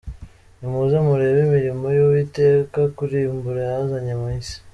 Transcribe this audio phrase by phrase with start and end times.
[0.57, 4.57] Nimuze murebe imirimo y’Uwiteka, Kurimbura yazanye mu isi.